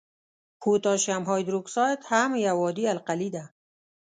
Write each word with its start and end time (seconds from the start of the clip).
پوتاشیم 0.61 1.23
هایدروکساید 1.29 1.99
هم 2.11 2.29
یو 2.45 2.57
عادي 2.63 2.85
القلي 2.93 3.29
ده. 3.35 3.43